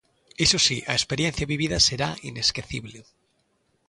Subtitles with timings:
[0.45, 2.99] Iso si, a experiencia vivida será inesquecible.